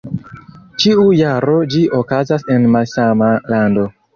Ĉiu 0.83 1.03
jaro 1.17 1.59
ĝi 1.75 1.83
okazas 1.99 2.49
en 2.57 2.69
malsama 2.77 3.29
lando. 3.55 3.89